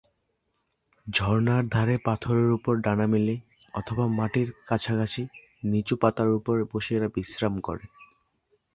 ঝর্ণার 1.07 1.63
ধারে 1.69 1.95
পাথরের 2.05 2.49
উপর 2.51 2.73
ডানা 2.77 3.07
মেলে 3.07 3.35
অথবা 3.73 4.05
মাটির 4.17 4.47
কাছাকাছি 4.67 5.21
নিচু 5.63 5.95
পাতার 6.01 6.29
উপর 6.37 6.55
বসে 6.71 6.91
এরা 6.97 7.07
বিশ্রাম 7.15 7.53
করে। 7.59 7.85